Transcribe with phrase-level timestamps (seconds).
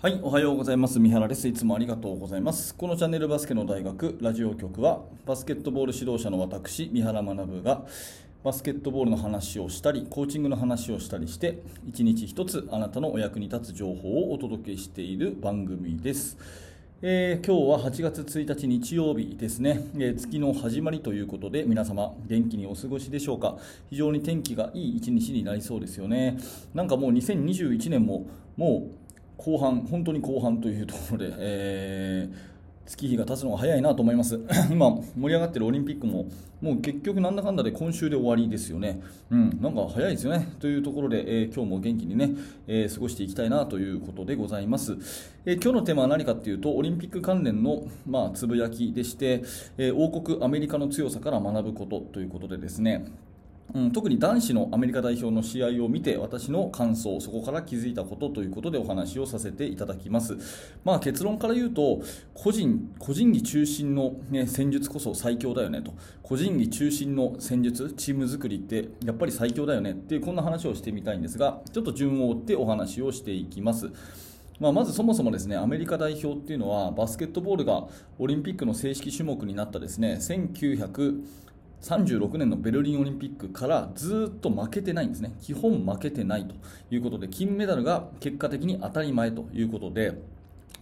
[0.00, 1.00] はい、おはようございます。
[1.00, 1.48] 三原です。
[1.48, 2.72] いつもありがとうございます。
[2.72, 7.84] このチャンネルバスケの大学ラジオ局は、バスケットボール指導者の私、三原学が、
[8.44, 16.38] バスケットボールの話をしたり、コーチングの話をしたりして、一日一つあなたのお役に立つ情報をお届けしている番組です。
[17.02, 23.56] えー、今日は8月1日日曜日ですね、えー、月の始まりということで皆様元気にお過ごしでしょうか？
[23.88, 26.38] 非常に天気がいい一日になりそうですよね
[26.74, 28.26] なんかもう2021年も
[28.56, 29.07] もう
[29.38, 32.36] 後半、本当に後半というところで、えー、
[32.86, 34.40] 月日が経つのが早いなと思います。
[34.70, 36.26] 今、盛り上がってるオリンピックも、
[36.60, 39.00] もう結局なんだかんだで今週で終わりですよね。
[39.30, 40.48] うん、なんか早いですよね。
[40.58, 42.30] というところで、えー、今日も元気にね、
[42.66, 44.96] えー、過ごしていきたいなということでございます。
[45.46, 49.44] えー、今日のテーマは何かっていうと、オリンピック関連の、まあ、つぶやきでして、
[49.76, 53.04] え王国アメリカの強さから学ぶことということでですね、
[53.74, 60.38] うん、特に男子のアメリカ代表の試合を見て私の感想そこから気づいたことということでお話をさせていただきます、
[60.84, 62.00] まあ、結論から言うと
[62.32, 65.92] 個人個人技中心の、ね、戦術こそ最強だよねと。
[66.22, 73.90] 個人技中心の戦術チーム作りってやっぱり最強だよねっていうこんな話をしてみたいんですがちょっと順を追ってお話をしていきます。
[74.60, 77.86] まあ、まずそもそもですねアメリカ代表っていうのはバスケットボールが
[78.18, 81.22] オリンピックの正式種目になったですね1900
[81.82, 86.54] 36年のベルリンオリンピックからずっと負けてないんですね、基本負けてないと
[86.90, 90.20] いうことで、金メダルが結果的に当たり前ということで、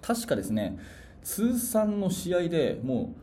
[0.00, 0.78] 確かですね、
[1.22, 3.14] 通算の試合でも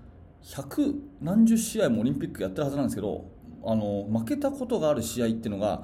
[0.44, 3.26] う100何十試合もオリンピックやってるはずなんですけど、
[3.66, 5.84] あの負けたことがある試合っていうのが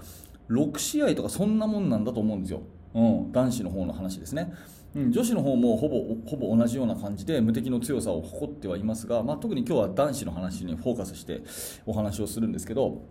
[0.49, 2.61] 6試合とかそんなもんなんだと思うんですよ、
[2.93, 4.53] うん、男子の方の話ですね。
[4.95, 11.41] うん、女子の方もほぼほぼ同じような感じで無敵の強さを誇ってはいますが、まあ、特に今日は男子の話にフォーカスして
[11.85, 13.03] お話をするんですけど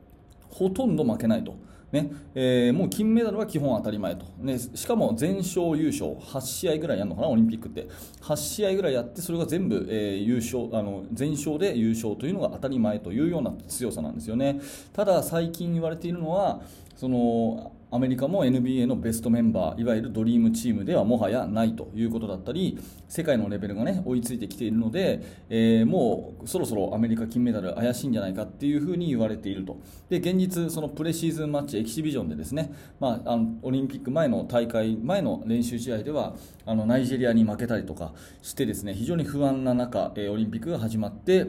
[0.51, 1.55] ほとんど負けないと。
[1.93, 2.11] ね。
[2.35, 7.89] えー、もう金メダルは基本当たり前と、ね、しかも全勝優勝8試合ぐらいやるのかなオリンピックって。
[8.23, 14.61] 8試合ぐらいやってそれが全部、えー、優勝あの全勝で優勝というのが当たり前というような強さなんですよね。
[14.93, 16.61] ただ最近言われているのは
[16.97, 22.79] そのアメリカも NBA のベストメンバーいわゆるドリームチームではもはやないということだったり
[23.09, 29.79] 世界のレベルが、ね、追いついてきているので、えー、もうそろそろアメリカ金メダル怪しいんじゃないかっていうふうに言われていると。
[30.11, 36.35] で現実、そのプレシーズンマッチエキシビジョンでですね、まあ、あのオリンピック前の大会前の練習試合では
[36.67, 38.13] あのナイジェリアに負けたりとか
[38.43, 41.47] してですね非常に不安な中、えー、オリンピックが始まって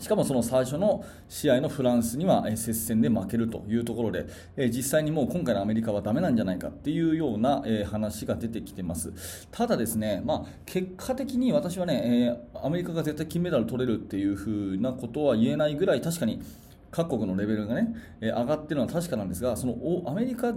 [0.00, 4.26] しかもその最初の試合のフランスには接戦で負けるというところで、
[4.70, 9.46] 実際にもう今回のアメリカはダメなんじゃないかっていうような話が出てきてます。
[9.50, 16.42] ただですね、まあ、結果的に私はね、アメリカが絶対金メダル取れるっていうふうなことは言えないぐらい確かに
[16.90, 20.52] 各国のレベルがね、上がっているのは確かなんですが、そのアメリカ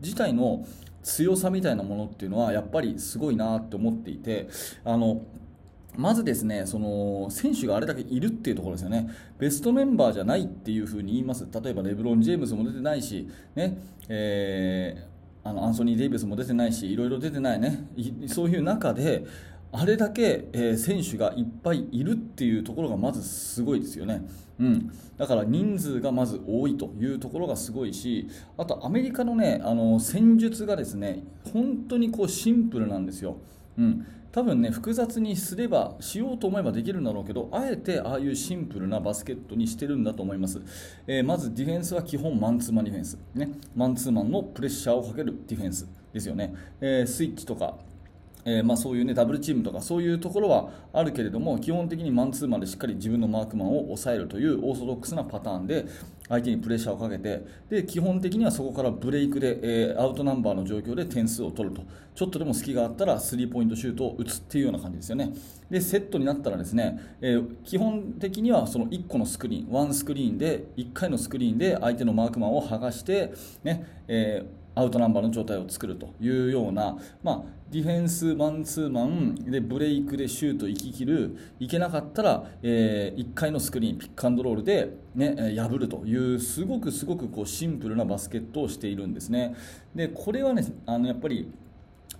[0.00, 0.64] 自体の
[1.02, 4.48] 強さみたいなものっていうのはやっぱりすごいなって思っていて、
[4.84, 5.20] あの
[5.96, 13.78] まずですねその選手があれだけいるっていうところですよね、ベストメンバーじゃないっていうふうに言います、例えばレブロン・ジェームズも出てないし、ね
[14.08, 17.86] えー、あのアンソニー・デイビスも出てないし、いろいろ出てないね、
[18.26, 19.24] そういう中で、
[19.76, 24.24] あれだけ、えー、選手がいっぱいいるっていうところがまずすごいですよね。
[24.60, 33.38] うん、だから人数がまず多いというところがすごいしあとアメリカの,、ね、あの戦術がですね本当にこうシンプルなんですよ。
[33.76, 40.60] うん、多分ね複雑にすればしようと思えばできるんだろうけどあえてああいうシンプルなバスケットにしてるんだと思います、
[41.06, 47.76] えー、まずディフェンスは基本マンツーマンディフェンス、ね、マンツーマンのプレッシャーをかけるディフェンスですよね、えー、スイッチとか
[48.44, 55.86] えー、まあ、そういう、ね、ダブルチームとかそういうところはあるけれども基本的にマンツーマンでしっかり自分のマークマンを抑えるというオーソドックスなパターンで
[56.28, 61.82] 相手にプレッシャーをかけてで基本的にはそこからブレイクで、えー、アウトナンバーの状況で点数を取ると。
[62.14, 65.32] ちょっとでも隙があったらスリーポイントシュートを打つっていうような感じですよね。
[65.68, 73.32] でセットになったらですね、えー、基本的にはその1個のスクリーンワンスクリーンで1回のスクリーンで相手のマークマンを剥がして
[73.64, 89.54] ね、えーアウトナンバーの状態を作るというような、まあ、ディフェンスマンツーマンでブレイクでシュート行ききるいけなかったら、えー、1回のスクリーンピックアンドロールで、ね、破るというすごくすごくこうシンプルなバスケットをしているんですね。
[89.94, 91.52] でこれはねあのやっぱり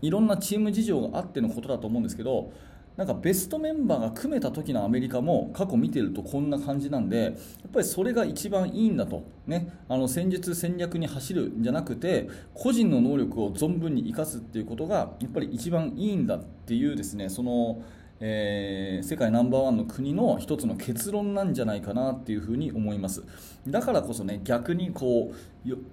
[0.00, 2.52] いろんなチーム事情があってのことだと思うんですけど
[2.96, 7.32] なんかベストメンバーが組めた時のアメリカも過去見てるとこんな感じなんでやっ
[7.72, 17.82] ぱりそれが一番いいんだと、ね、あの戦術、戦略に走るんじゃなくて個人の能力を存分に生かすっていうことがやっぱり一番いいんだっていうですねその
[18.26, 23.22] えー、世界ナンバーワンの国の一つの結論なんじゃないかなっていうふうに思います
[23.66, 25.36] だからこそね逆にこう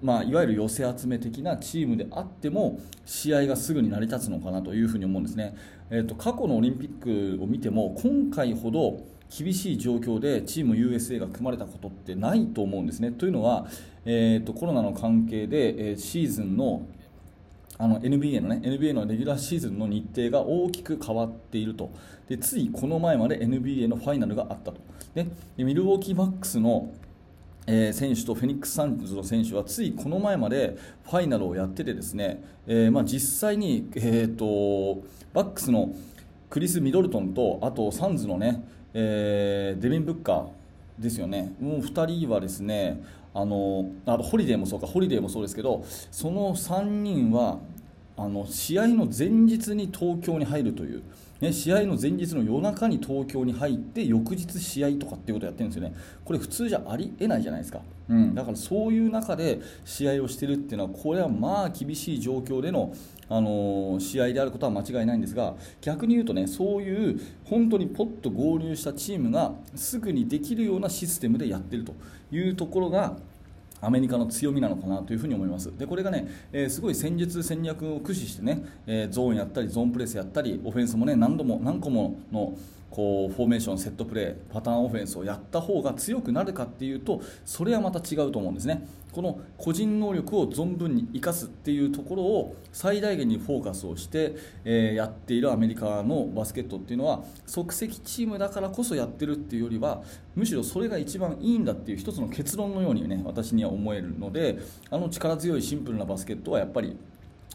[0.02, 5.56] まあ、いわゆる寄せ集め的なチームであっても試合がすぐに成り立つのかなというふうに思うんですね、
[5.90, 9.00] えーと、過去のオリンピックを見ても今回ほど
[9.30, 13.12] 厳しい状況でチーム USA が組まれたことってないと思うんですね。
[13.12, 13.66] というのは、
[14.04, 16.86] えーと、コロナの関係で、えー、シーズンの
[17.82, 21.90] あの NBA のね NBA のレギュラーシーズンの日程が大きく変わっていると。
[22.30, 24.80] でついこの前まで NBA のファイナルがあったと。
[25.16, 25.26] で
[25.58, 26.92] ミルウォーキーバックスの
[27.68, 35.94] えー、選手とフェニックス・サンズの選手はついこの前までファイナルをやっててですね、えーまあ、実際に、えーと、バックスの
[36.50, 38.64] クリス・ミドルトンとあとサンズのね、
[38.96, 41.54] えー、デビン・ブッカーですよね。
[41.60, 43.02] もう2人はですね
[43.34, 47.60] あのあとホリデーもそうかホリデーもそうですけどその3人は
[48.24, 51.02] あの試合の前日に東京に入るという、
[51.40, 55.96] ね、試合の前日の夜中に東京に入って翌日試合とかっていうことをやってるんですよね。
[56.24, 62.94] これ普通じゃありえないじゃないですか、うん、だからそういう中で試合をしてるっていうのはこれはまあ厳しい状況での
[63.28, 71.94] あの試合であることは間違いないんですが逆に言うとねそういう本当にポッと合流したチームがすぐにできるようなシステムでやってると
[72.30, 73.16] いうところが
[73.82, 75.76] アメリカの強みなのかなというふに思います。
[75.78, 82.54] でこれがね、えー、すごい戦術戦略を駆使してね、えー、ゾーンやったりゾーンプレスやったりオフェンスもね何度も何個もの
[82.92, 88.86] こうフォーメーション、セットプレーパターンオフェンスをやった方が強くなるかっていうとそれはまた違うと思うんですね。
[89.12, 100.02] この個人能力を存分に生かすっていうところを最大限にフォーカスをして、え、やっているアメリカのバスケットっていうのは即席チームだからこそやってるっていうよりは
[100.36, 104.60] むしろそれが一番いいんだっていう一つの結論のようにね私には思えるので
[104.90, 106.98] あの力強いシンプルなバスケットはやっぱり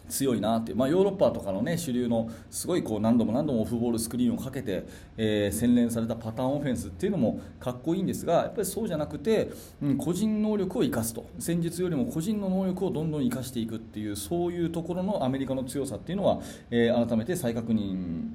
[0.08, 4.84] 強いなってまあ、ヨーロッパとかの、ね、主流のすごいこう何度も何度もオフボールスクリーンをかけて、
[5.16, 9.50] えー、洗練されたパターンオフェンスっていうのもかっこいいんですがやっぱりそうじゃなくて、
[9.82, 11.26] うん、個人能力を生かすと。
[11.38, 18.30] 戦術よりも個人の能力をどんどん生かしていくっていうそういうところのアメリカの強さっていうのは、えー、改めて再確認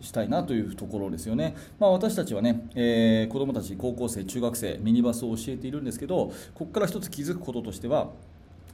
[0.00, 8.10] したいなというところですよね、まあ、私たちはね、えー、子どもたち高校生中学生ミニバスを教えているんですけどここから一つ気づくこととしては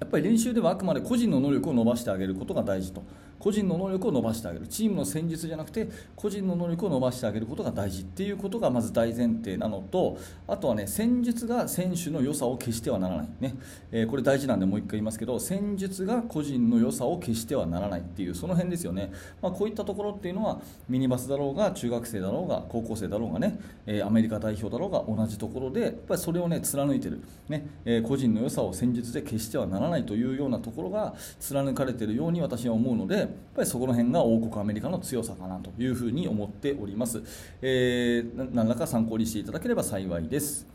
[0.03, 3.05] やっぱり練習ではあくまで個人の能力を伸ばしてあげることが大事と。
[3.43, 4.69] 個人の能力を伸ばしてあげる。
[4.69, 10.17] チームの戦術じゃなくて個人の能力を伸ばしてあげることが大事っていうことがまず大前提なのと
[10.47, 13.57] あとはね戦術が選手の良さを消してはならない、ね。
[13.91, 19.11] えー、これ大事なんでもう一回言いますけど戦術が個人の良さを消してはならないっていうその辺ですよね、
[19.43, 37.23] まあ、こういったところっていうのはミニバスだろうが中学生だろうが高校生だろうがね、えー、アメリカ代表だろうが同じところでやっぱりそれをね貫いてる、ねえー、個人の良さを戦術で消してはならないというようなところが貫かれてるように私は思うのでぱりそこの辺が王国アメリカの強さかなというふうに思っております、
[37.61, 40.67] えー、何らか参考にしていただければ幸いです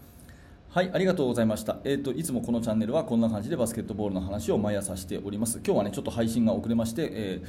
[0.70, 1.78] はい、ありがとうございました。
[1.86, 5.60] えっ、ー、といつもこのチャンネルはこんな感じでバスケットボールの話を毎朝しております。
[5.66, 7.48] 今日はねちょっと配信が遅れまして、えー、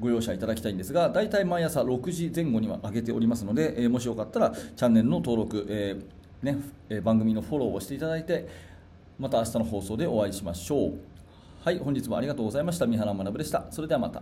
[0.00, 5.96] ご容赦いただきたいんですが、だいたい毎朝6時前後には上げておりますので、えー、もしよかったらチャンネルの登録、え
[6.42, 6.56] ね
[6.88, 8.48] え番組のフォローをしていただいて、
[9.18, 11.13] また明日の放送でお会いしましょう。
[11.64, 12.86] はい、本日もありがとうございました。
[12.86, 13.64] 三原学でした。
[13.70, 14.20] それではまた。